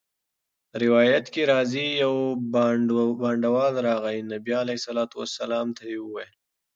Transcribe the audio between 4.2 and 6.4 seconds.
نبي عليه السلام ته ئي وويل